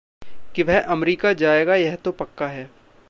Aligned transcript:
कि 0.55 0.63
वह 0.63 0.79
अम्रीका 0.79 1.33
जाएगा, 1.33 1.75
यह 1.75 1.95
तो 1.95 2.11
पक्का 2.11 2.47
है। 2.47 2.69